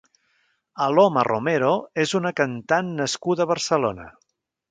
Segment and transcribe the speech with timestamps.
[0.85, 4.09] Aloma Romero és una cantant nascuda a Barcelona.